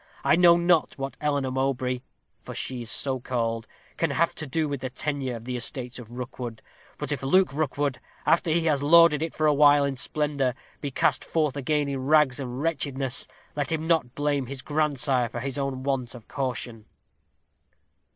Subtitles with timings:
[0.23, 1.99] I know not what Eleanor Mowbray,
[2.39, 3.67] for so she is called,
[3.97, 6.63] can have to do with the tenure of the estates of Rookwood.
[6.97, 11.23] But if Luke Rookwood, after he has lorded it for awhile in splendor, be cast
[11.23, 15.83] forth again in rags and wretchedness, let him not blame his grandsire for his own
[15.83, 16.85] want of caution."